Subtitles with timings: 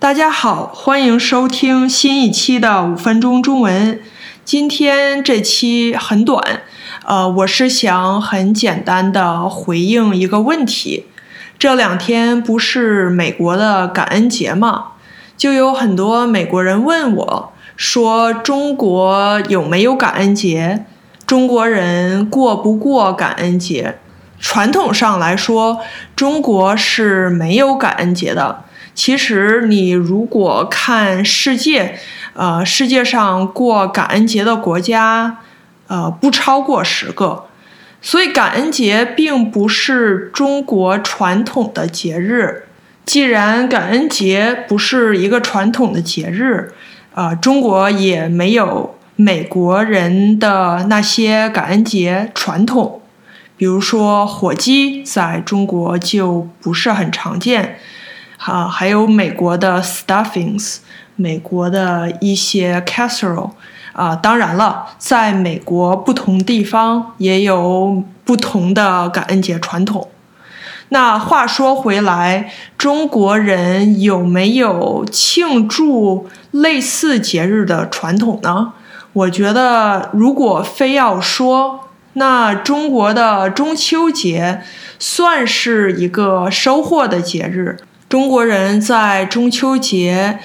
[0.00, 4.00] 大家好，欢迎收听新一期的五分钟中文。
[4.46, 6.62] 今天这期很短，
[7.04, 11.04] 呃，我是想很简单的回应一个问题。
[11.58, 14.92] 这两天不是美国的感恩节吗？
[15.36, 20.86] 就有很多美国人问我，说中国有没有感恩节？
[21.26, 23.98] 中国人过不过感恩节？
[24.38, 25.80] 传统上来说，
[26.16, 28.64] 中国是没有感恩节的。
[28.94, 31.98] 其实，你如果看世界，
[32.34, 35.38] 呃，世界上过感恩节的国家，
[35.86, 37.46] 呃，不超过十个。
[38.02, 42.64] 所以，感恩节并不是中国传统的节日。
[43.06, 46.72] 既然感恩节不是一个传统的节日，
[47.14, 53.00] 呃，中国也没有美国人的那些感恩节传统。
[53.56, 57.78] 比如说，火鸡在中国就不是很常见。
[58.44, 60.78] 啊，还有美国的 stuffings，
[61.16, 63.50] 美国的一些 casserole，
[63.92, 70.08] 啊，当然了，在美国不同地方也有不同的感恩节传统。
[70.88, 78.72] 那话说回来，中国人有没有庆祝类似节日的传统呢？
[79.12, 84.62] 我觉得，如果非要说，那中国的中秋节
[84.98, 87.76] 算是一个收获的节日。
[88.10, 90.40] 中国人在中秋节，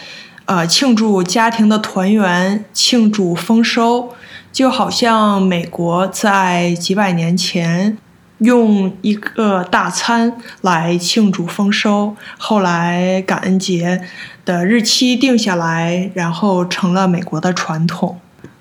[0.45, 4.13] 呃，庆祝家庭的团圆，庆祝丰收，
[4.51, 7.97] 就好像美国在几百年前
[8.37, 14.03] 用一个大餐来庆祝丰收，后来感恩节
[14.45, 18.19] 的日期定下来，然后成了美国的传统。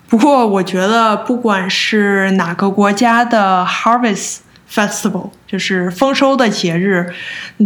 [0.08, 4.38] 不过，我觉得不管是哪个国家的 Harvest。
[4.70, 7.12] Festival 就是丰收的节日，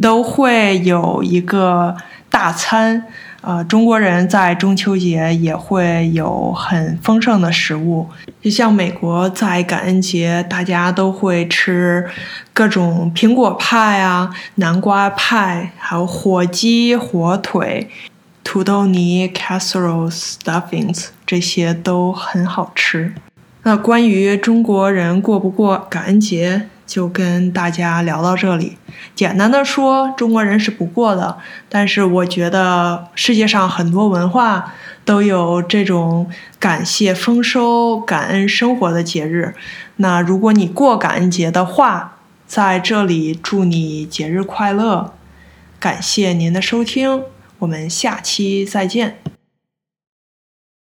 [0.01, 1.97] 都会有一个
[2.29, 3.05] 大餐。
[3.41, 8.09] 呃，中国人在中秋节也会有很丰盛的食物，
[8.43, 12.05] 就像美国在感恩节，大家都会吃
[12.53, 17.89] 各种苹果派啊、南瓜派，还有火鸡、火腿、
[18.43, 23.15] 土豆泥、casserole stuffings，这些都很好吃。
[23.63, 26.69] 那关于中国人过不过感恩节？
[26.89, 28.79] 就跟大家聊到这里。
[29.15, 31.39] 简单的说，中国人是不过的。
[31.69, 36.29] 但是我觉得世界上很多文化都有这种
[36.59, 39.55] 感谢丰收、感恩生活的节日。
[39.97, 42.17] 那如果你过感恩节的话，
[42.47, 45.13] 在这里祝你节日快乐。
[45.79, 47.23] 感谢您的收听，
[47.59, 49.28] 我们下期再见。